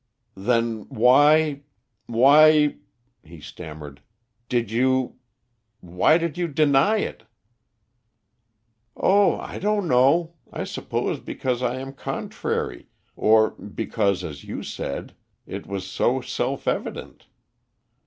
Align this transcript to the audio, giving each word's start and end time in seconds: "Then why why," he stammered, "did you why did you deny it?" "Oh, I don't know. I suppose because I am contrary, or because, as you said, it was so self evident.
"Then 0.41 0.89
why 0.89 1.61
why," 2.07 2.77
he 3.21 3.39
stammered, 3.39 4.01
"did 4.49 4.71
you 4.71 5.19
why 5.79 6.17
did 6.17 6.39
you 6.39 6.47
deny 6.47 6.97
it?" 6.97 7.25
"Oh, 8.97 9.37
I 9.37 9.59
don't 9.59 9.87
know. 9.87 10.33
I 10.51 10.63
suppose 10.63 11.19
because 11.19 11.61
I 11.61 11.75
am 11.75 11.93
contrary, 11.93 12.87
or 13.15 13.51
because, 13.51 14.23
as 14.23 14.43
you 14.43 14.63
said, 14.63 15.13
it 15.45 15.67
was 15.67 15.85
so 15.85 16.19
self 16.19 16.67
evident. 16.67 17.27